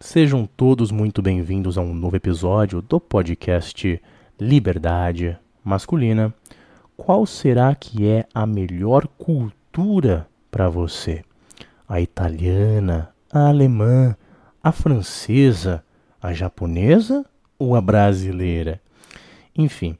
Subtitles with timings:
[0.00, 4.00] Sejam todos muito bem-vindos a um novo episódio do podcast
[4.40, 6.32] Liberdade Masculina.
[6.96, 11.24] Qual será que é a melhor cultura para você?
[11.88, 14.16] A italiana, a alemã,
[14.62, 15.84] a francesa,
[16.22, 17.26] a japonesa
[17.58, 18.80] ou a brasileira?
[19.52, 19.98] Enfim,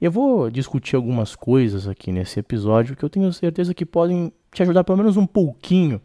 [0.00, 4.62] eu vou discutir algumas coisas aqui nesse episódio que eu tenho certeza que podem te
[4.62, 6.00] ajudar pelo menos um pouquinho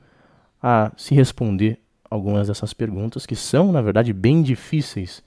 [0.59, 5.23] a se responder algumas dessas perguntas que são, na verdade, bem difíceis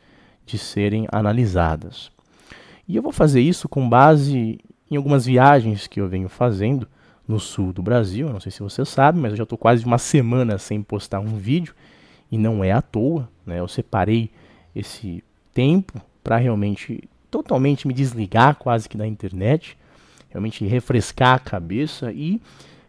[0.47, 2.11] de serem analisadas.
[2.87, 4.59] E eu vou fazer isso com base
[4.91, 6.89] em algumas viagens que eu venho fazendo
[7.27, 8.33] no sul do Brasil.
[8.33, 11.37] Não sei se você sabe, mas eu já estou quase uma semana sem postar um
[11.37, 11.75] vídeo
[12.33, 13.29] e não é à toa.
[13.45, 13.61] Né?
[13.61, 14.31] Eu separei
[14.75, 15.23] esse
[15.53, 19.77] tempo para realmente totalmente me desligar quase que da internet,
[20.31, 22.41] realmente refrescar a cabeça e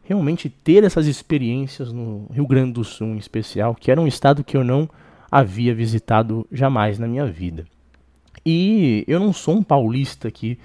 [0.09, 4.43] realmente ter essas experiências no Rio Grande do Sul em especial, que era um estado
[4.43, 4.89] que eu não
[5.29, 7.63] havia visitado jamais na minha vida.
[8.43, 10.57] E eu não sou um paulista que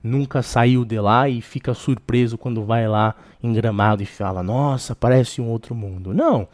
[0.00, 4.94] nunca saiu de lá e fica surpreso quando vai lá em Gramado e fala: "Nossa,
[4.94, 6.14] parece um outro mundo".
[6.14, 6.46] Não.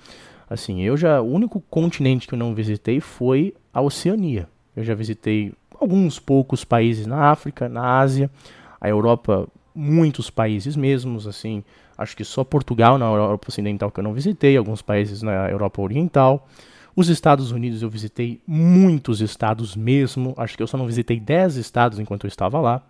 [0.49, 4.49] Assim, eu já o único continente que eu não visitei foi a Oceania.
[4.75, 8.31] Eu já visitei alguns poucos países na África, na Ásia,
[8.81, 11.63] a Europa, muitos países mesmos, assim,
[11.99, 15.83] Acho que só Portugal na Europa Ocidental que eu não visitei, alguns países na Europa
[15.83, 16.49] Oriental.
[16.95, 20.33] Os Estados Unidos eu visitei muitos estados mesmo.
[20.37, 22.83] Acho que eu só não visitei 10 estados enquanto eu estava lá.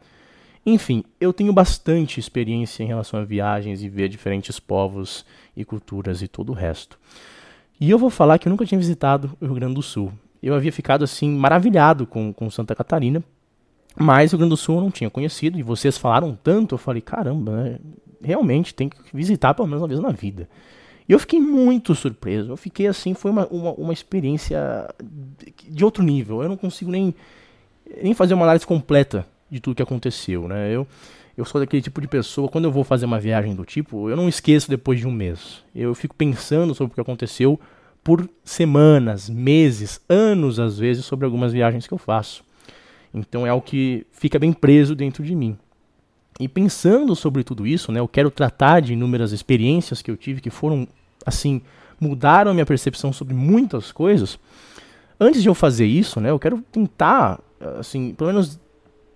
[0.64, 5.24] Enfim, eu tenho bastante experiência em relação a viagens e ver diferentes povos
[5.56, 6.98] e culturas e todo o resto.
[7.80, 10.12] E eu vou falar que eu nunca tinha visitado o Rio Grande do Sul.
[10.42, 13.24] Eu havia ficado assim maravilhado com, com Santa Catarina,
[13.96, 16.78] mas o Rio Grande do Sul eu não tinha conhecido e vocês falaram tanto, eu
[16.78, 17.78] falei, caramba, né?
[18.22, 20.48] Realmente tem que visitar pelo menos uma vez na vida.
[21.08, 22.52] E eu fiquei muito surpreso.
[22.52, 24.58] Eu fiquei assim, foi uma, uma, uma experiência
[25.68, 26.42] de outro nível.
[26.42, 27.14] Eu não consigo nem,
[28.02, 30.70] nem fazer uma análise completa de tudo que aconteceu, né?
[30.70, 30.86] Eu,
[31.36, 34.16] eu sou daquele tipo de pessoa, quando eu vou fazer uma viagem do tipo, eu
[34.16, 35.64] não esqueço depois de um mês.
[35.74, 37.58] Eu fico pensando sobre o que aconteceu
[38.04, 42.44] por semanas, meses, anos às vezes, sobre algumas viagens que eu faço.
[43.14, 45.56] Então é algo que fica bem preso dentro de mim.
[46.38, 50.40] E pensando sobre tudo isso, né, eu quero tratar de inúmeras experiências que eu tive
[50.40, 50.86] que foram,
[51.26, 51.60] assim,
[52.00, 54.38] mudaram a minha percepção sobre muitas coisas.
[55.18, 57.40] Antes de eu fazer isso, né, eu quero tentar,
[57.78, 58.60] assim, pelo menos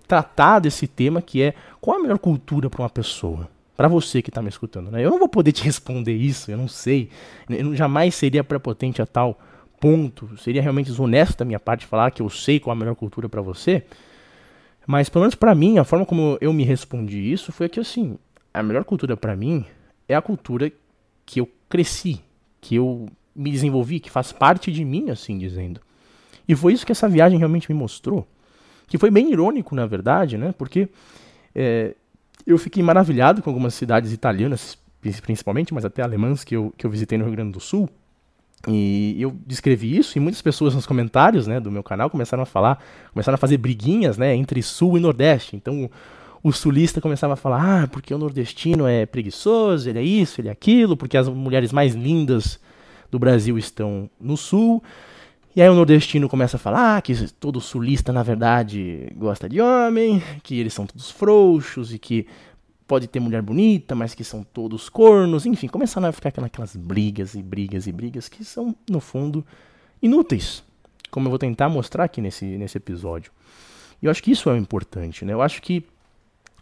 [0.08, 3.48] tratar desse tema que é qual a melhor cultura para uma pessoa.
[3.76, 5.02] Para você que está me escutando, né?
[5.02, 7.08] Eu não vou poder te responder isso, eu não sei.
[7.48, 9.40] Eu jamais seria prepotente a tal
[9.80, 10.36] ponto.
[10.36, 13.40] Seria realmente desonesto da minha parte falar que eu sei qual a melhor cultura para
[13.40, 13.84] você.
[14.86, 18.18] Mas, pelo menos para mim, a forma como eu me respondi isso foi que, assim,
[18.52, 19.64] a melhor cultura para mim
[20.08, 20.70] é a cultura
[21.24, 22.20] que eu cresci,
[22.60, 25.80] que eu me desenvolvi, que faz parte de mim, assim dizendo.
[26.46, 28.26] E foi isso que essa viagem realmente me mostrou.
[28.86, 30.52] Que foi bem irônico, na verdade, né?
[30.52, 30.88] Porque
[31.54, 31.94] é,
[32.46, 34.76] eu fiquei maravilhado com algumas cidades italianas,
[35.22, 37.88] principalmente, mas até alemãs que eu, que eu visitei no Rio Grande do Sul.
[38.68, 42.46] E eu descrevi isso e muitas pessoas nos comentários né, do meu canal começaram a
[42.46, 45.56] falar, começaram a fazer briguinhas né, entre sul e nordeste.
[45.56, 45.90] Então
[46.42, 50.48] o sulista começava a falar, ah, porque o nordestino é preguiçoso, ele é isso, ele
[50.48, 52.60] é aquilo, porque as mulheres mais lindas
[53.10, 54.82] do Brasil estão no sul.
[55.54, 59.60] E aí o nordestino começa a falar ah, que todo sulista, na verdade, gosta de
[59.60, 62.26] homem, que eles são todos frouxos e que
[62.92, 67.34] pode ter mulher bonita, mas que são todos cornos, enfim, começaram a ficar aquelas brigas
[67.34, 69.42] e brigas e brigas que são, no fundo,
[70.02, 70.62] inúteis,
[71.10, 73.32] como eu vou tentar mostrar aqui nesse, nesse episódio.
[74.02, 75.32] E eu acho que isso é o importante, né?
[75.32, 75.82] Eu acho que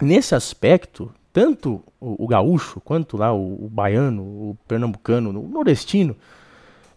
[0.01, 6.15] nesse aspecto, tanto o, o gaúcho quanto lá o, o, baiano, o pernambucano, o nordestino,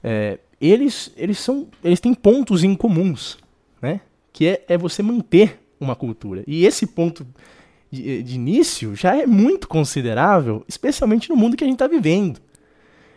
[0.03, 3.39] é, eles, eles, são, eles têm pontos em comuns,
[3.81, 4.01] né?
[4.31, 6.43] Que é, é você manter uma cultura.
[6.45, 7.25] E esse ponto
[7.93, 12.39] de, de início já é muito considerável, especialmente no mundo que a gente está vivendo.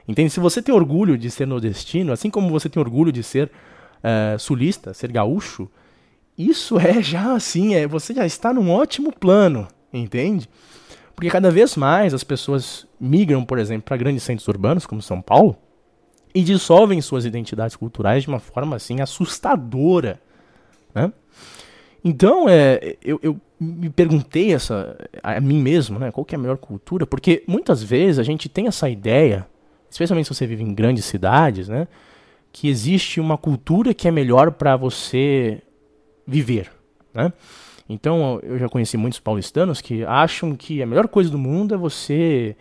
[0.07, 0.31] Entende?
[0.31, 3.51] Se você tem orgulho de ser nordestino, assim como você tem orgulho de ser
[3.97, 5.67] uh, sulista, ser gaúcho,
[6.37, 10.47] isso é já assim, é, você já está num ótimo plano, entende?
[11.15, 15.23] Porque cada vez mais as pessoas migram, por exemplo, para grandes centros urbanos, como São
[15.23, 15.57] Paulo,
[16.35, 20.21] e dissolvem suas identidades culturais de uma forma assim assustadora.
[20.95, 21.11] Né?
[22.09, 26.41] Então, é, eu, eu, me perguntei essa, a mim mesmo, né, qual que é a
[26.41, 29.45] melhor cultura, porque muitas vezes a gente tem essa ideia,
[29.91, 31.89] especialmente se você vive em grandes cidades, né,
[32.53, 35.61] que existe uma cultura que é melhor para você
[36.25, 36.71] viver,
[37.13, 37.33] né?
[37.89, 41.77] Então, eu já conheci muitos paulistanos que acham que a melhor coisa do mundo é
[41.77, 42.55] você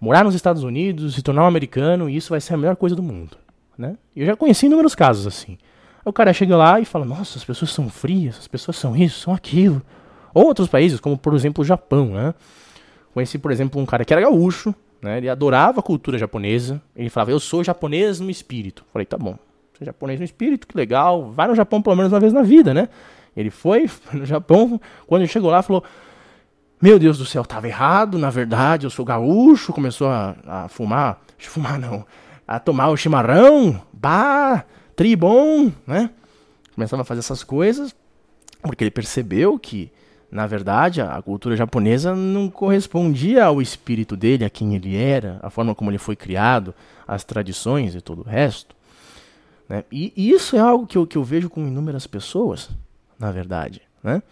[0.00, 2.96] morar nos Estados Unidos, se tornar um americano, e isso vai ser a melhor coisa
[2.96, 3.36] do mundo.
[3.78, 3.96] né?
[4.16, 5.58] Eu já conheci inúmeros casos assim.
[6.10, 9.20] O cara chega lá e fala: Nossa, as pessoas são frias, as pessoas são isso,
[9.20, 9.80] são aquilo.
[10.34, 12.34] Ou outros países, como por exemplo o Japão, né?
[13.12, 15.18] Conheci, por exemplo, um cara que era gaúcho, né?
[15.18, 16.80] Ele adorava a cultura japonesa.
[16.94, 18.84] Ele falava: Eu sou japonês no espírito.
[18.92, 19.36] Falei: Tá bom,
[19.72, 21.30] você é japonês no espírito, que legal.
[21.30, 22.88] Vai no Japão pelo menos uma vez na vida, né?
[23.36, 24.80] Ele foi, foi no Japão.
[25.06, 25.82] Quando ele chegou lá, falou:
[26.80, 29.72] Meu Deus do céu, tava errado, na verdade, eu sou gaúcho.
[29.72, 32.04] Começou a, a fumar, fumar não,
[32.46, 34.64] a tomar o chimarrão, bah,
[35.00, 36.10] tribom, né?
[36.74, 37.96] Começava a fazer essas coisas,
[38.60, 39.90] porque ele percebeu que
[40.30, 45.48] na verdade, a cultura japonesa não correspondia ao espírito dele, a quem ele era, a
[45.48, 46.72] forma como ele foi criado,
[47.08, 48.76] as tradições e todo o resto.
[49.68, 49.84] Né?
[49.90, 52.70] E isso é algo que eu, que eu vejo com inúmeras pessoas,
[53.18, 53.82] na verdade.
[54.04, 54.22] Né?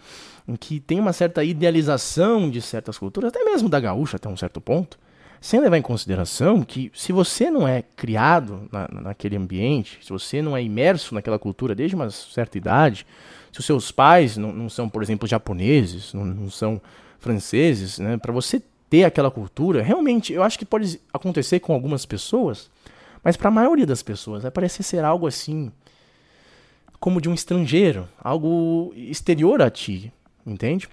[0.47, 4.37] Em que tem uma certa idealização de certas culturas, até mesmo da gaúcha até um
[4.37, 4.97] certo ponto,
[5.41, 10.41] sem levar em consideração que se você não é criado na, naquele ambiente, se você
[10.41, 13.05] não é imerso naquela cultura desde uma certa idade,
[13.51, 16.81] se os seus pais não, não são, por exemplo, japoneses, não, não são
[17.19, 22.05] franceses, né, para você ter aquela cultura, realmente, eu acho que pode acontecer com algumas
[22.05, 22.69] pessoas,
[23.23, 25.71] mas para a maioria das pessoas vai parecer ser algo assim,
[26.99, 30.11] como de um estrangeiro, algo exterior a ti,
[30.45, 30.89] entende?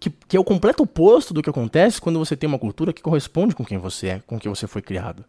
[0.00, 3.02] Que, que é o completo oposto do que acontece quando você tem uma cultura que
[3.02, 5.24] corresponde com quem você é, com quem você foi criado.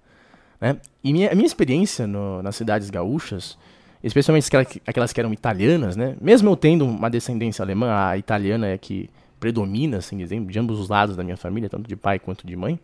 [0.61, 0.77] Né?
[1.03, 3.57] E minha, a minha experiência no, nas cidades gaúchas,
[4.03, 4.49] especialmente
[4.85, 6.15] aquelas que eram italianas, né?
[6.21, 10.79] Mesmo eu tendo uma descendência alemã, a italiana é que predomina, assim dizendo, de ambos
[10.79, 12.79] os lados da minha família, tanto de pai quanto de mãe.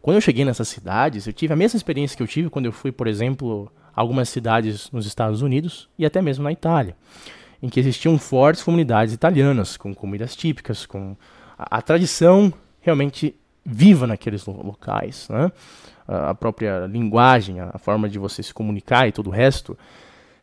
[0.00, 2.72] Quando eu cheguei nessas cidades, eu tive a mesma experiência que eu tive quando eu
[2.72, 6.96] fui, por exemplo, a algumas cidades nos Estados Unidos e até mesmo na Itália,
[7.62, 11.16] em que existiam fortes comunidades italianas, com comidas típicas, com
[11.58, 13.34] a, a tradição realmente
[13.64, 15.52] viva naqueles locais, né?
[16.08, 19.78] a própria linguagem, a forma de você se comunicar e todo o resto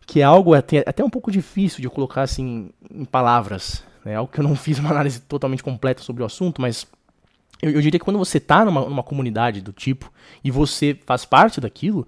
[0.08, 3.84] que é algo até, até um pouco difícil de colocar assim em palavras.
[4.06, 4.16] É né?
[4.16, 6.88] algo que eu não fiz uma análise totalmente completa sobre o assunto, mas
[7.62, 10.12] eu, eu diria que quando você está numa, numa, comunidade do tipo
[10.42, 12.08] e você faz parte daquilo,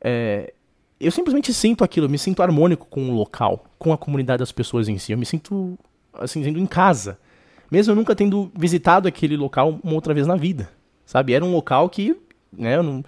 [0.00, 0.52] é,
[1.00, 4.52] eu simplesmente sinto aquilo, eu me sinto harmônico com o local, com a comunidade das
[4.52, 5.12] pessoas em si.
[5.12, 5.78] Eu me sinto
[6.14, 7.18] assim, sendo em casa.
[7.70, 10.70] Mesmo eu nunca tendo visitado aquele local uma outra vez na vida.
[11.06, 11.32] Sabe?
[11.32, 12.16] Era um local que
[12.52, 13.04] né, eu não,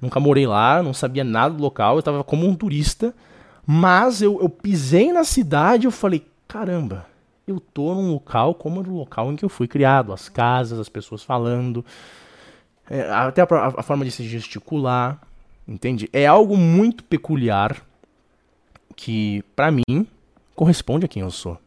[0.00, 3.14] nunca morei lá, não sabia nada do local, eu estava como um turista
[3.66, 7.06] mas eu, eu pisei na cidade e eu falei, caramba,
[7.46, 10.88] eu tô num local como no local em que eu fui criado, as casas, as
[10.88, 11.84] pessoas falando,
[12.90, 15.20] é, até a, a, forma de se gesticular,
[15.72, 16.08] entende?
[16.12, 17.82] É algo muito peculiar
[18.94, 20.06] que, para mim,
[20.54, 21.58] corresponde a quem eu sou.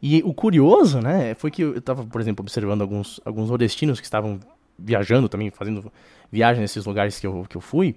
[0.00, 4.06] E o curioso, né, foi que eu estava, por exemplo, observando alguns, alguns nordestinos que
[4.06, 4.38] estavam
[4.78, 5.92] viajando também, fazendo
[6.30, 7.96] viagem nesses lugares que eu, que eu fui,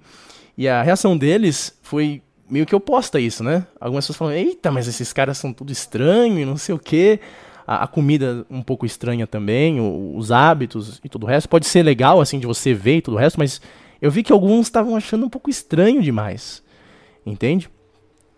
[0.58, 3.68] e a reação deles foi meio que oposta a isso, né?
[3.80, 7.20] Algumas pessoas falam, eita, mas esses caras são tudo estranho e não sei o quê.
[7.66, 11.50] A, a comida um pouco estranha também, o, os hábitos e tudo o resto.
[11.50, 13.62] Pode ser legal, assim, de você ver e tudo o resto, mas
[14.02, 16.64] eu vi que alguns estavam achando um pouco estranho demais.
[17.26, 17.70] Entende?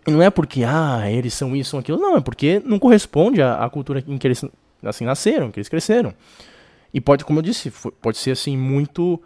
[0.06, 1.98] E não é porque, ah, eles são isso, são aquilo.
[1.98, 4.44] Não, é porque não corresponde à, à cultura em que eles
[4.82, 6.14] assim, nasceram, que eles cresceram.
[6.92, 9.22] E pode, como eu disse, pode ser assim muito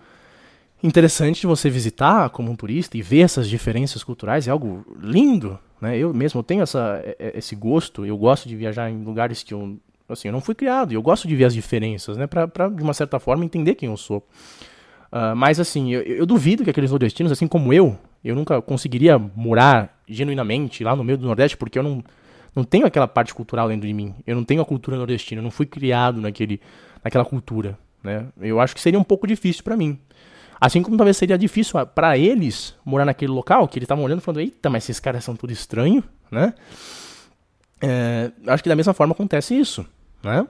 [0.83, 5.59] interessante de você visitar como um turista e ver essas diferenças culturais, é algo lindo,
[5.81, 5.97] né?
[5.97, 10.29] Eu mesmo tenho essa, esse gosto, eu gosto de viajar em lugares que eu, assim,
[10.29, 12.27] eu não fui criado, e eu gosto de ver as diferenças, né?
[12.27, 14.27] Pra de uma certa forma, entender quem eu sou.
[15.15, 19.17] Uh, mas, assim, eu, eu, duvido que aqueles nordestinos, assim como eu, eu nunca conseguiria
[19.17, 22.03] morar genuinamente lá no meio do Nordeste, porque eu não,
[22.53, 24.13] não tenho aquela parte cultural dentro de mim.
[24.27, 26.61] Eu não tenho a cultura nordestina, eu não fui criado naquele,
[27.03, 28.27] naquela cultura, né?
[28.41, 30.01] Eu acho que seria um pouco difícil para mim.
[30.61, 34.23] Assim como talvez seria difícil para eles morar naquele local, que eles estavam olhando e
[34.23, 36.55] falando, eita, mas esses caras são tudo estranho, né?
[37.81, 39.87] É, acho que da mesma forma acontece isso,
[40.25, 40.45] né?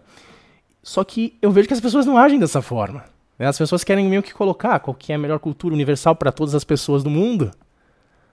[0.83, 3.13] Só que eu vejo que as pessoas não agem dessa forma.
[3.39, 3.47] Né?
[3.47, 6.55] As pessoas querem meio que colocar qual que é a melhor cultura universal para todas
[6.55, 7.51] as pessoas do mundo,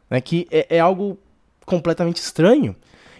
[0.09, 0.21] né?
[0.21, 1.17] Que é, é algo
[1.65, 2.75] completamente estranho.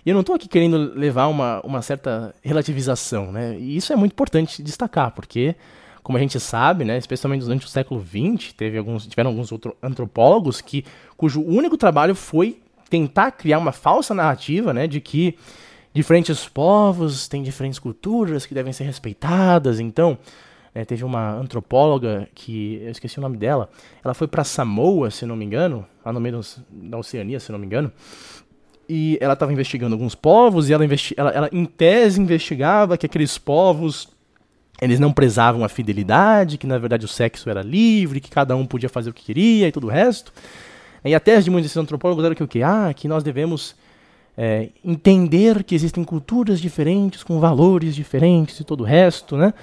[0.05, 3.57] E eu não estou aqui querendo levar uma, uma certa relativização, né?
[3.57, 5.55] E isso é muito importante destacar, porque
[6.03, 9.75] como a gente sabe, né, especialmente durante o século XX, teve alguns, tiveram alguns outros
[9.83, 10.83] antropólogos que,
[11.15, 12.59] cujo único trabalho foi
[12.89, 15.38] tentar criar uma falsa narrativa né, de que
[15.93, 19.79] diferentes povos têm diferentes culturas que devem ser respeitadas.
[19.79, 20.17] Então,
[20.73, 23.69] né, teve uma antropóloga que, eu esqueci o nome dela,
[24.03, 27.59] ela foi para Samoa, se não me engano, lá no meio da Oceania, se não
[27.59, 27.91] me engano,
[28.87, 30.83] e ela estava investigando alguns povos e ela,
[31.15, 34.09] ela, ela, em tese, investigava que aqueles povos
[34.81, 38.65] eles não prezavam a fidelidade, que na verdade o sexo era livre, que cada um
[38.65, 40.33] podia fazer o que queria e tudo o resto.
[41.05, 42.63] E a tese de muitos desses antropólogos era que o quê?
[42.63, 43.75] Ah, que nós devemos
[44.35, 49.53] é, entender que existem culturas diferentes, com valores diferentes e todo o resto, né?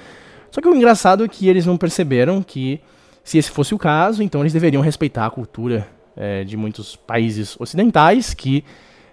[0.51, 2.81] Só que o engraçado é que eles não perceberam que,
[3.23, 5.87] se esse fosse o caso, então eles deveriam respeitar a cultura
[6.17, 8.65] é, de muitos países ocidentais que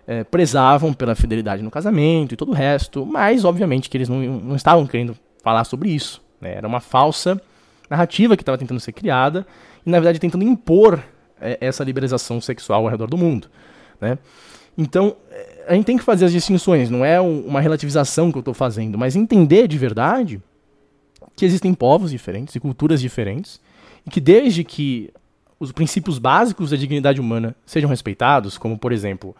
[0.07, 4.19] é, prezavam pela fidelidade no casamento e todo o resto, mas obviamente que eles não,
[4.19, 6.21] não estavam querendo falar sobre isso.
[6.39, 6.55] Né?
[6.55, 7.39] Era uma falsa
[7.89, 9.45] narrativa que estava tentando ser criada
[9.85, 11.03] e, na verdade, tentando impor
[11.39, 13.49] é, essa liberalização sexual ao redor do mundo.
[13.99, 14.17] Né?
[14.77, 18.41] Então, é, a gente tem que fazer as distinções, não é uma relativização que eu
[18.41, 20.41] estou fazendo, mas entender de verdade
[21.35, 23.59] que existem povos diferentes e culturas diferentes
[24.05, 25.11] e que desde que
[25.59, 29.35] os princípios básicos da dignidade humana sejam respeitados, como por exemplo,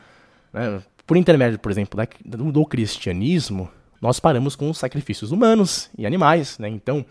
[0.51, 3.69] né, por intermédio, por exemplo, da, do, do, cristianismo,
[4.01, 6.67] nós paramos com os sacrifícios humanos e animais, né?
[6.67, 7.05] Então,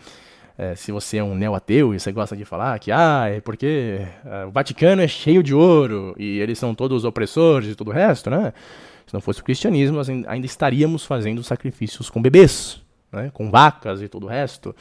[0.56, 4.06] é, se você é um neo-ateu e você gosta de falar que ah, é porque
[4.24, 7.94] é, o Vaticano é cheio de ouro e eles são todos opressores e tudo o
[7.94, 8.52] resto, né?
[9.06, 12.80] Se não fosse o cristianismo, nós ainda estaríamos fazendo sacrifícios com bebês,
[13.14, 13.30] né?
[13.32, 14.74] com vacas e todo o resto.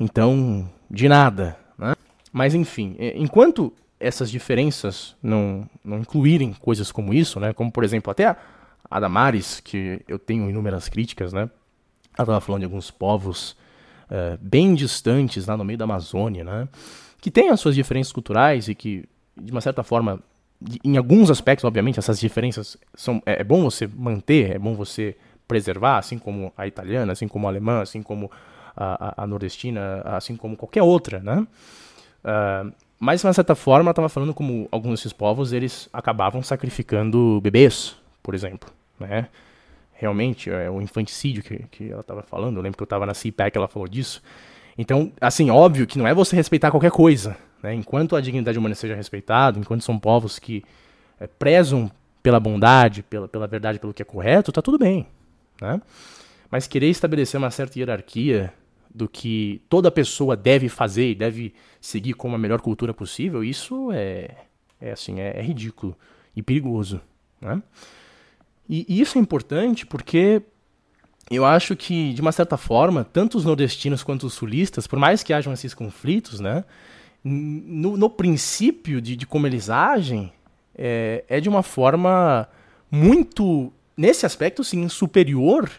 [0.00, 1.56] Então, de nada.
[1.78, 1.94] Né?
[2.32, 7.52] Mas, enfim, enquanto essas diferenças não, não incluírem coisas como isso, né?
[7.52, 8.36] como, por exemplo, até a,
[8.90, 11.42] a Damares, que eu tenho inúmeras críticas, né?
[12.16, 13.56] ela estava falando de alguns povos
[14.10, 16.68] uh, bem distantes lá no meio da Amazônia, né?
[17.20, 19.04] que têm as suas diferenças culturais e que,
[19.36, 20.20] de uma certa forma,
[20.84, 25.16] em alguns aspectos, obviamente, essas diferenças são é, é bom você manter, é bom você
[25.46, 28.30] preservar, assim como a italiana, assim como a alemã, assim como
[28.76, 31.46] a, a, a nordestina, assim como qualquer outra, né?
[32.24, 37.40] Uh, mas, de certa forma, ela estava falando como alguns desses povos, eles acabavam sacrificando
[37.42, 39.28] bebês, por exemplo, né?
[39.92, 43.14] Realmente, é o infanticídio que, que ela estava falando, eu lembro que eu estava na
[43.14, 44.22] CPAC ela falou disso.
[44.76, 47.74] Então, assim, óbvio que não é você respeitar qualquer coisa, né?
[47.74, 50.64] Enquanto a dignidade humana seja respeitada, enquanto são povos que
[51.20, 51.90] é, prezam
[52.22, 55.06] pela bondade, pela, pela verdade, pelo que é correto, tá tudo bem.
[55.60, 55.80] Né?
[56.50, 58.52] Mas querer estabelecer uma certa hierarquia
[58.94, 63.90] do que toda pessoa deve fazer e deve seguir como a melhor cultura possível, isso
[63.92, 64.30] é,
[64.80, 65.96] é assim, é, é ridículo
[66.34, 67.00] e perigoso.
[67.40, 67.62] Né?
[68.68, 70.42] E, e isso é importante porque
[71.30, 75.22] eu acho que, de uma certa forma, tanto os nordestinos quanto os sulistas, por mais
[75.22, 76.64] que hajam esses conflitos, né,
[77.22, 80.32] no, no princípio de, de como eles agem,
[80.74, 82.48] é, é de uma forma
[82.90, 85.70] muito nesse aspecto, sim, superior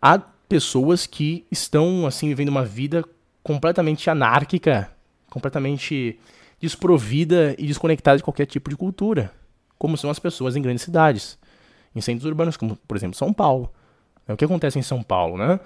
[0.00, 3.04] a pessoas que estão, assim, vivendo uma vida
[3.42, 4.90] completamente anárquica,
[5.30, 6.18] completamente
[6.60, 9.32] desprovida e desconectada de qualquer tipo de cultura,
[9.78, 11.38] como são as pessoas em grandes cidades,
[11.94, 13.72] em centros urbanos, como, por exemplo, São Paulo.
[14.26, 15.58] É o que acontece em São Paulo, né?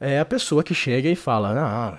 [0.00, 1.98] É a pessoa que chega e fala, não,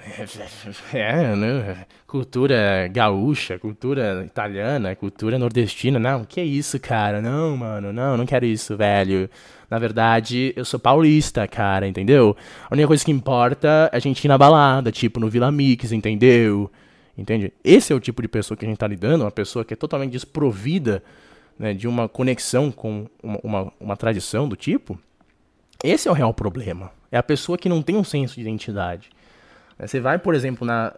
[0.91, 7.93] é, né, cultura gaúcha, cultura italiana, cultura nordestina, não, que é isso, cara, não, mano,
[7.93, 9.29] não, não quero isso, velho.
[9.69, 12.35] Na verdade, eu sou paulista, cara, entendeu?
[12.69, 15.91] A única coisa que importa é a gente ir na balada, tipo no Vila Mix,
[15.91, 16.71] entendeu?
[17.15, 17.53] Entende?
[17.63, 19.77] Esse é o tipo de pessoa que a gente tá lidando, uma pessoa que é
[19.77, 21.03] totalmente desprovida
[21.57, 24.99] né, de uma conexão com uma, uma, uma tradição do tipo.
[25.83, 26.91] Esse é o real problema.
[27.11, 29.09] É a pessoa que não tem um senso de identidade.
[29.77, 30.93] É, você vai, por exemplo, na.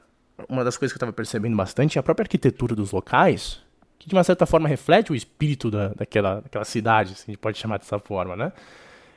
[0.49, 3.61] Uma das coisas que eu estava percebendo bastante é a própria arquitetura dos locais,
[3.99, 7.37] que de uma certa forma reflete o espírito da, daquela, daquela cidade, se a gente
[7.37, 8.51] pode chamar dessa forma, né?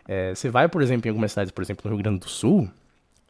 [0.07, 2.71] É, você vai, por exemplo, em algumas cidades, por exemplo, no Rio Grande do Sul,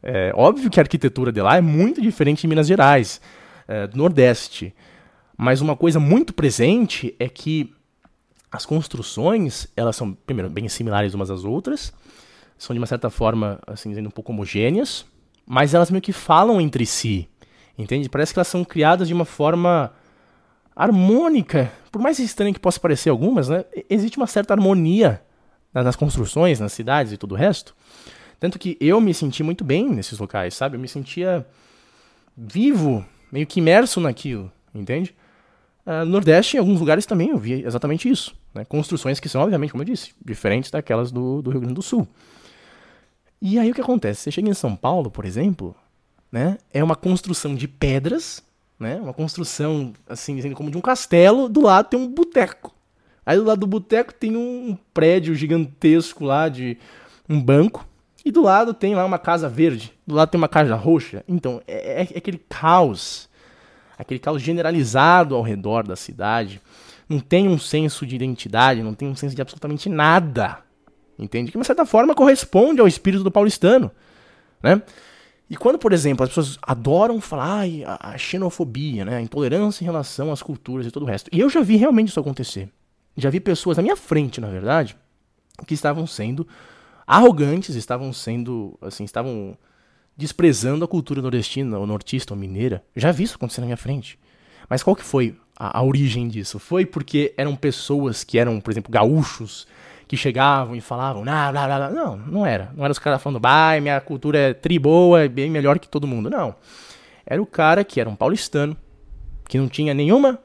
[0.02, 3.20] é óbvio que a arquitetura de lá é muito diferente de Minas Gerais,
[3.66, 4.74] é, do Nordeste.
[5.36, 7.72] Mas uma coisa muito presente é que
[8.50, 11.92] as construções, elas são, primeiro, bem similares umas às outras,
[12.58, 15.04] são de uma certa forma, assim, dizendo um pouco homogêneas,
[15.46, 17.28] mas elas meio que falam entre si,
[17.78, 18.08] entende?
[18.08, 19.92] Parece que elas são criadas de uma forma
[20.74, 23.64] harmônica, por mais estranho que possa parecer algumas, né?
[23.88, 25.22] Existe uma certa harmonia
[25.72, 27.74] nas construções, nas cidades e tudo o resto.
[28.38, 30.76] Tanto que eu me senti muito bem nesses locais, sabe?
[30.76, 31.46] Eu me sentia
[32.36, 35.14] vivo, meio que imerso naquilo, entende?
[35.86, 38.34] Uh, no Nordeste, em alguns lugares também eu vi exatamente isso.
[38.52, 38.64] Né?
[38.64, 42.06] Construções que são, obviamente, como eu disse, diferentes daquelas do, do Rio Grande do Sul.
[43.40, 44.22] E aí o que acontece?
[44.22, 45.74] Você chega em São Paulo, por exemplo,
[46.30, 46.58] né?
[46.72, 48.42] É uma construção de pedras,
[48.78, 48.96] né?
[48.96, 52.74] Uma construção, assim, dizendo como de um castelo, do lado tem um boteco.
[53.24, 56.78] Aí do lado do boteco tem um prédio gigantesco lá de
[57.28, 57.86] um banco.
[58.24, 59.92] E do lado tem lá uma casa verde.
[60.06, 61.24] Do lado tem uma casa roxa.
[61.28, 63.28] Então, é, é, é aquele caos.
[63.98, 66.60] Aquele caos generalizado ao redor da cidade.
[67.08, 70.58] Não tem um senso de identidade, não tem um senso de absolutamente nada.
[71.18, 71.46] Entende?
[71.46, 73.90] Que, de uma certa forma, corresponde ao espírito do paulistano.
[74.62, 74.82] Né?
[75.48, 79.86] E quando, por exemplo, as pessoas adoram falar ai, a xenofobia, né, a intolerância em
[79.86, 81.30] relação às culturas e todo o resto.
[81.32, 82.68] E eu já vi realmente isso acontecer.
[83.16, 84.96] Já vi pessoas na minha frente, na verdade,
[85.66, 86.46] que estavam sendo
[87.06, 89.56] arrogantes, estavam sendo, assim, estavam
[90.16, 92.82] desprezando a cultura nordestina, ou nortista, ou mineira.
[92.96, 94.18] Já vi isso acontecer na minha frente.
[94.68, 96.58] Mas qual que foi a, a origem disso?
[96.58, 99.66] Foi porque eram pessoas que eram, por exemplo, gaúchos,
[100.08, 102.70] que chegavam e falavam, não, não, não, não, não era.
[102.76, 105.88] Não era os caras falando, bah, minha cultura é tri boa, é bem melhor que
[105.88, 106.30] todo mundo.
[106.30, 106.54] Não.
[107.26, 108.76] Era o cara que era um paulistano,
[109.48, 110.38] que não tinha nenhuma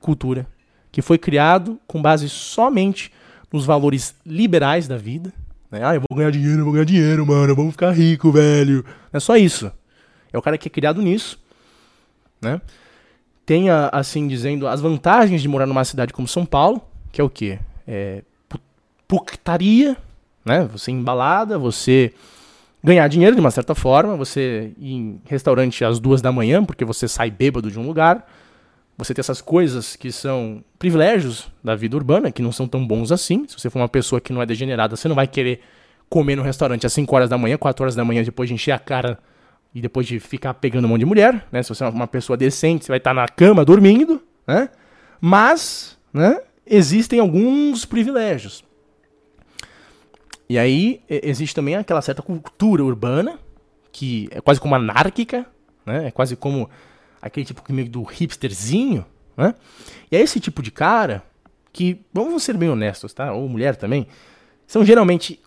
[0.00, 0.46] cultura,
[0.90, 3.12] que foi criado com base somente
[3.52, 5.32] nos valores liberais da vida.
[5.70, 5.82] Né?
[5.84, 8.84] Ah, eu vou ganhar dinheiro, eu vou ganhar dinheiro, mano, vamos ficar rico, velho.
[9.12, 9.70] É só isso.
[10.32, 11.38] É o cara que é criado nisso,
[12.40, 12.60] né?
[13.46, 16.80] Tenha, assim, dizendo as vantagens de morar numa cidade como São Paulo,
[17.10, 17.58] que é o quê?
[17.86, 18.22] É
[19.10, 19.96] putaria,
[20.44, 20.68] né?
[20.72, 22.12] Você embalada, você
[22.82, 26.84] ganhar dinheiro de uma certa forma, você ir em restaurante às duas da manhã, porque
[26.84, 28.24] você sai bêbado de um lugar,
[28.96, 33.10] você ter essas coisas que são privilégios da vida urbana, que não são tão bons
[33.10, 33.44] assim.
[33.48, 35.60] Se você for uma pessoa que não é degenerada, você não vai querer
[36.08, 38.72] comer no restaurante às 5 horas da manhã, 4 horas da manhã, depois de encher
[38.72, 39.18] a cara
[39.74, 41.62] e depois de ficar pegando monte de mulher, né?
[41.64, 44.68] Se você é uma pessoa decente, você vai estar na cama dormindo, né?
[45.20, 46.40] Mas, né?
[46.64, 48.62] Existem alguns privilégios.
[50.50, 53.38] E aí existe também aquela certa cultura urbana,
[53.92, 55.46] que é quase como anárquica,
[55.86, 56.08] né?
[56.08, 56.68] É quase como
[57.22, 59.54] aquele tipo meio do hipsterzinho, né?
[60.10, 61.22] E é esse tipo de cara
[61.72, 63.32] que, vamos ser bem honestos, tá?
[63.32, 64.08] Ou mulher também,
[64.66, 65.38] são geralmente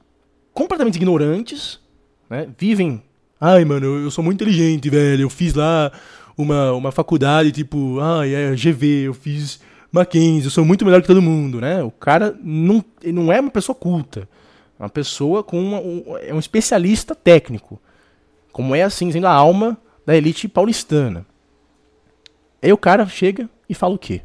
[0.54, 1.82] completamente ignorantes,
[2.30, 2.48] né?
[2.58, 3.04] Vivem,
[3.42, 5.92] ai, mano, eu sou muito inteligente, velho, eu fiz lá
[6.38, 9.60] uma, uma faculdade, tipo, ai, é GV, eu fiz
[9.92, 11.84] Mackenzie, eu sou muito melhor que todo mundo, né?
[11.84, 14.30] O cara não, não é uma pessoa culta.
[14.84, 17.82] Uma pessoa com uma, um, é um especialista técnico.
[18.52, 21.26] Como é assim, sendo a alma da elite paulistana.
[22.62, 24.22] Aí o cara chega e fala o quê?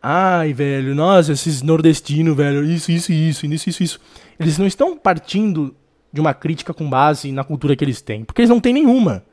[0.00, 4.00] Ai, velho, nossa, esses nordestinos, velho, isso, isso, isso, isso, isso, isso.
[4.38, 5.74] Eles não estão partindo
[6.12, 9.24] de uma crítica com base na cultura que eles têm, porque eles não têm nenhuma.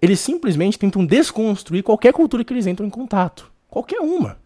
[0.00, 3.52] Eles simplesmente tentam desconstruir qualquer cultura que eles entram em contato.
[3.68, 4.38] Qualquer uma.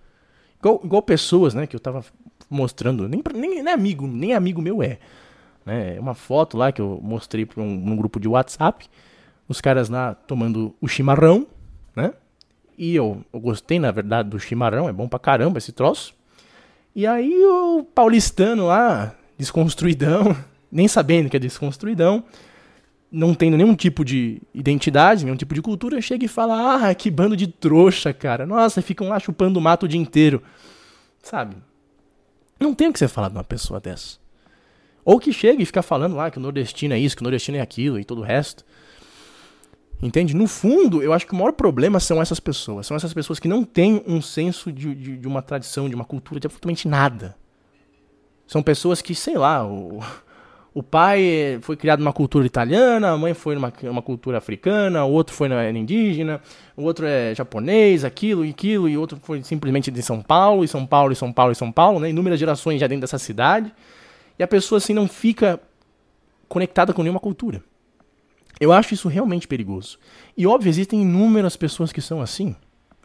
[0.58, 2.04] Igual, igual pessoas, né, que eu tava
[2.50, 4.98] mostrando, nem, nem, nem amigo, nem amigo meu é.
[5.64, 5.98] Né?
[5.98, 8.86] Uma foto lá que eu mostrei para um, um grupo de WhatsApp.
[9.48, 11.46] Os caras lá tomando o chimarrão,
[11.94, 12.12] né?
[12.76, 16.14] E eu, eu gostei, na verdade, do chimarrão, é bom pra caramba esse troço.
[16.94, 20.36] E aí o paulistano lá, desconstruidão,
[20.70, 22.24] nem sabendo que é desconstruidão,
[23.10, 27.10] não tendo nenhum tipo de identidade, nenhum tipo de cultura, chega e fala: Ah, que
[27.10, 28.44] bando de trouxa, cara.
[28.44, 30.42] Nossa, ficam lá chupando mato o dia inteiro.
[31.22, 31.56] Sabe?
[32.58, 34.23] Não tem o que você falar de uma pessoa dessa.
[35.04, 37.58] Ou que chega e fica falando lá que o nordestino é isso, que o nordestino
[37.58, 38.64] é aquilo e todo o resto.
[40.02, 40.34] Entende?
[40.34, 42.86] No fundo, eu acho que o maior problema são essas pessoas.
[42.86, 46.04] São essas pessoas que não têm um senso de, de, de uma tradição, de uma
[46.04, 47.36] cultura, de absolutamente nada.
[48.46, 50.00] São pessoas que, sei lá, o,
[50.74, 55.10] o pai foi criado numa cultura italiana, a mãe foi numa uma cultura africana, o
[55.10, 56.40] outro foi na, indígena,
[56.76, 60.68] o outro é japonês, aquilo e aquilo, e outro foi simplesmente de São Paulo, e
[60.68, 62.10] São Paulo, e São Paulo, e São Paulo, né?
[62.10, 63.72] Inúmeras gerações já dentro dessa cidade
[64.38, 65.60] e a pessoa assim não fica
[66.48, 67.62] conectada com nenhuma cultura.
[68.60, 69.98] Eu acho isso realmente perigoso.
[70.36, 72.54] E óbvio, existem inúmeras pessoas que são assim,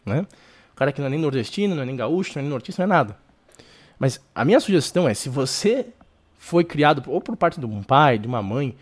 [0.04, 0.26] né?
[0.72, 2.86] O cara que não é nem nordestino, não é nem gaúcho, não é nem nortista,
[2.86, 3.18] não é nada.
[3.98, 5.88] Mas a minha sugestão é, se você
[6.38, 8.74] foi criado ou por parte de um pai, de uma mãe,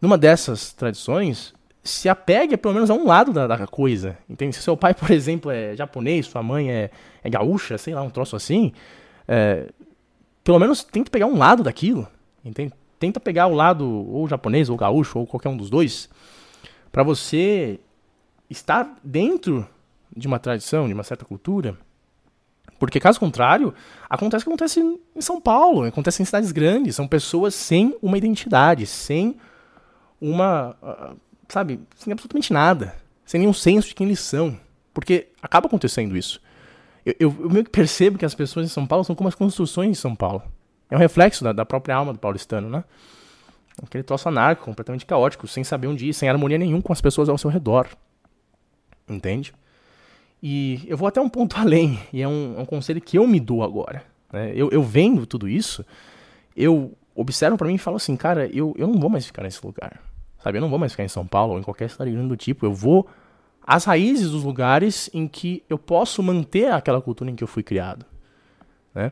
[0.00, 4.18] numa dessas tradições, se apegue pelo menos a um lado da, da, coisa.
[4.28, 4.54] Entende?
[4.54, 6.90] Se seu pai, por exemplo, é japonês, sua mãe é,
[7.22, 8.72] é gaúcha, sei lá, um troço assim,
[9.26, 9.68] é,
[10.46, 12.06] pelo menos tenta pegar um lado daquilo,
[12.44, 12.72] entende?
[13.00, 16.08] Tenta pegar o lado ou japonês ou gaúcho ou qualquer um dos dois,
[16.92, 17.80] para você
[18.48, 19.68] estar dentro
[20.16, 21.76] de uma tradição, de uma certa cultura.
[22.78, 23.74] Porque caso contrário,
[24.08, 24.80] acontece o que acontece
[25.16, 29.36] em São Paulo, acontece em cidades grandes, são pessoas sem uma identidade, sem
[30.20, 31.14] uma, ah,
[31.48, 34.56] sabe, sem absolutamente nada, sem nenhum senso de quem eles são.
[34.94, 36.40] Porque acaba acontecendo isso.
[37.06, 39.92] Eu, eu, meio que percebo que as pessoas em São Paulo são como as construções
[39.92, 40.42] de São Paulo.
[40.90, 42.82] É um reflexo da, da própria alma do paulistano, né?
[43.80, 47.28] Aquele troço anárquico, completamente caótico, sem saber onde ir, sem harmonia nenhum com as pessoas
[47.28, 47.86] ao seu redor.
[49.08, 49.54] Entende?
[50.42, 53.26] E eu vou até um ponto além, e é um, é um conselho que eu
[53.26, 54.02] me dou agora.
[54.32, 54.52] Né?
[54.56, 55.86] Eu, eu vendo tudo isso,
[56.56, 59.64] eu observo para mim e falo assim, cara, eu, eu não vou mais ficar nesse
[59.64, 60.00] lugar.
[60.42, 60.58] Sabe?
[60.58, 62.66] Eu não vou mais ficar em São Paulo ou em qualquer cidade grande do tipo.
[62.66, 63.08] Eu vou
[63.66, 67.62] as raízes dos lugares em que eu posso manter aquela cultura em que eu fui
[67.62, 68.06] criado.
[68.94, 69.10] Né?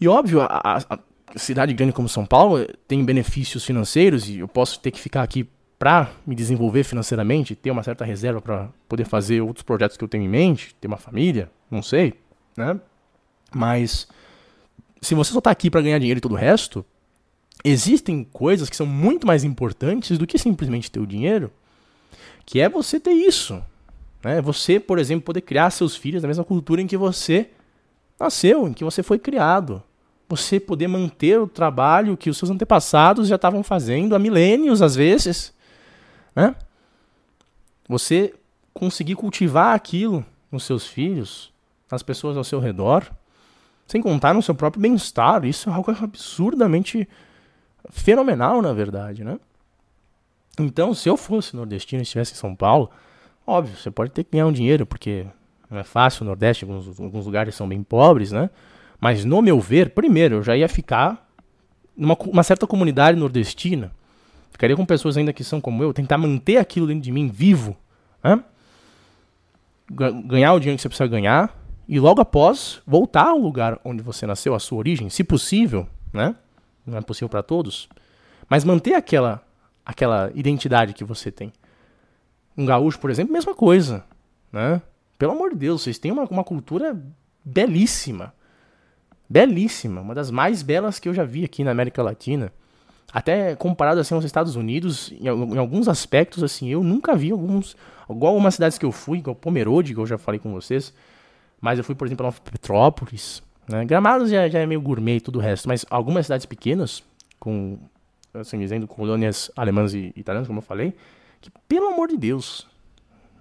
[0.00, 0.98] E óbvio, a, a,
[1.36, 5.48] cidade grande como São Paulo tem benefícios financeiros e eu posso ter que ficar aqui
[5.78, 10.08] para me desenvolver financeiramente, ter uma certa reserva para poder fazer outros projetos que eu
[10.08, 12.14] tenho em mente, ter uma família, não sei,
[12.56, 12.80] né?
[13.54, 14.08] Mas
[15.02, 16.84] se você só tá aqui para ganhar dinheiro e todo o resto,
[17.64, 21.52] existem coisas que são muito mais importantes do que simplesmente ter o dinheiro,
[22.46, 23.62] que é você ter isso,
[24.22, 24.40] né?
[24.40, 27.50] Você, por exemplo, poder criar seus filhos na mesma cultura em que você
[28.18, 29.82] nasceu, em que você foi criado.
[30.28, 34.94] Você poder manter o trabalho que os seus antepassados já estavam fazendo há milênios, às
[34.96, 35.52] vezes.
[36.34, 36.54] Né?
[37.88, 38.34] Você
[38.72, 41.52] conseguir cultivar aquilo nos seus filhos,
[41.90, 43.08] nas pessoas ao seu redor,
[43.86, 45.44] sem contar no seu próprio bem-estar.
[45.44, 47.08] Isso é algo absurdamente
[47.90, 49.38] fenomenal, na verdade, né?
[50.58, 52.90] Então, se eu fosse nordestino e estivesse em São Paulo,
[53.46, 55.26] óbvio, você pode ter que ganhar um dinheiro, porque
[55.70, 58.50] não é fácil, o Nordeste, alguns, alguns lugares são bem pobres, né?
[59.00, 61.28] Mas, no meu ver, primeiro, eu já ia ficar
[61.96, 63.92] numa uma certa comunidade nordestina
[64.56, 67.76] Ficaria com pessoas ainda que são como eu, tentar manter aquilo dentro de mim vivo,
[68.24, 68.42] né?
[69.90, 71.54] ganhar o dinheiro que você precisa ganhar
[71.86, 76.34] e logo após voltar ao lugar onde você nasceu, a sua origem, se possível, né?
[76.86, 77.86] Não é possível para todos,
[78.48, 79.45] mas manter aquela
[79.86, 81.52] aquela identidade que você tem.
[82.58, 84.04] Um gaúcho, por exemplo, mesma coisa,
[84.52, 84.82] né?
[85.16, 87.00] Pelo amor de Deus, vocês têm uma, uma cultura
[87.44, 88.34] belíssima.
[89.30, 92.52] Belíssima, uma das mais belas que eu já vi aqui na América Latina
[93.12, 97.76] até comparado assim aos Estados Unidos, em, em, alguns aspectos, assim, eu nunca vi alguns.
[98.10, 100.92] Igual algumas cidades que eu fui, igual Pomerode, que eu já falei com vocês.
[101.60, 103.42] Mas eu fui, por exemplo, a Nova Petrópolis.
[103.68, 103.84] Né?
[103.84, 105.66] Gramados já, já é meio gourmet e tudo o resto.
[105.66, 107.02] Mas algumas cidades pequenas,
[107.40, 107.78] com,
[108.40, 110.94] assim dizendo, colônias alemãs e italianas, como eu falei,
[111.40, 112.66] que, pelo amor de Deus,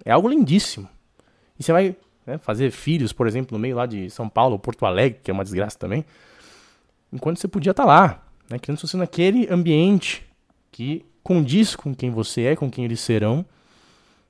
[0.03, 0.87] é algo lindíssimo.
[1.59, 4.85] E você vai né, fazer filhos, por exemplo, no meio lá de São Paulo, Porto
[4.85, 6.05] Alegre, que é uma desgraça também,
[7.11, 8.59] enquanto você podia estar tá lá, né?
[8.59, 10.25] Criando você naquele ambiente
[10.71, 13.45] que condiz com quem você é, com quem eles serão.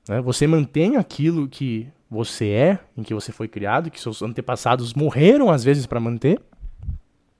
[0.08, 0.20] Né?
[0.22, 5.50] Você mantém aquilo que você é, em que você foi criado, que seus antepassados morreram
[5.50, 6.40] às vezes para manter.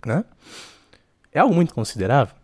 [0.04, 0.24] Né?
[1.32, 2.34] É algo muito considerável.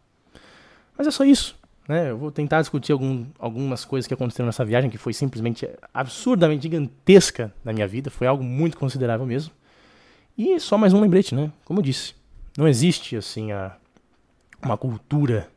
[1.02, 1.56] Mas é só isso.
[1.88, 2.10] Né?
[2.10, 6.62] Eu vou tentar discutir algum, algumas coisas que aconteceram nessa viagem, que foi simplesmente absurdamente
[6.62, 8.08] gigantesca na minha vida.
[8.08, 9.52] Foi algo muito considerável mesmo.
[10.38, 11.50] E só mais um lembrete, né?
[11.64, 12.14] Como eu disse,
[12.56, 13.72] não existe assim a
[14.64, 15.48] uma cultura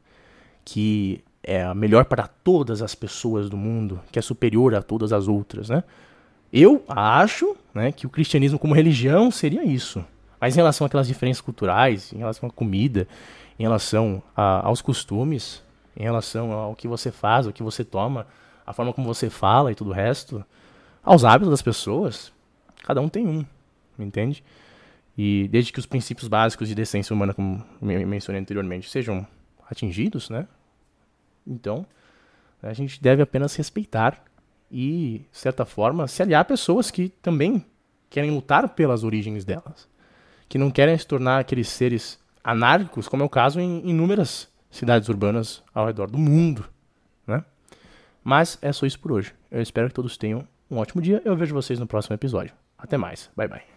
[0.65, 5.13] que é a melhor para todas as pessoas do mundo, que é superior a todas
[5.13, 5.84] as outras, né?
[6.51, 10.03] Eu acho, né, que o cristianismo como religião seria isso.
[10.41, 13.08] Mas em relação àquelas diferenças culturais, em relação à comida,
[13.58, 15.63] em relação a, aos costumes,
[15.96, 18.28] em relação ao que você faz, o que você toma,
[18.65, 20.44] a forma como você fala e tudo o resto,
[21.04, 22.34] aos hábitos das pessoas,
[22.84, 23.46] cada um tem um,
[23.98, 24.44] entende?
[25.18, 29.26] E desde que os princípios básicos de decência humana, como mencionei anteriormente, sejam
[29.70, 30.48] atingidos, né?
[31.48, 31.86] Então,
[32.62, 34.24] a gente deve apenas respeitar
[34.70, 37.63] e, de certa forma, se aliar a pessoas que também
[38.10, 39.88] querem lutar pelas origens delas,
[40.50, 45.10] que não querem se tornar aqueles seres anárquicos, como é o caso em inúmeras cidades
[45.10, 46.63] urbanas ao redor do mundo,
[47.25, 47.43] né?
[48.23, 49.34] Mas é só isso por hoje.
[49.49, 51.21] Eu espero que todos tenham um ótimo dia.
[51.25, 52.53] Eu vejo vocês no próximo episódio.
[52.77, 53.29] Até mais.
[53.36, 53.75] Bye bye.